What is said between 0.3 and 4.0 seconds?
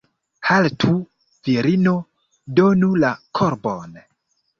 Haltu, virino, donu la korbon!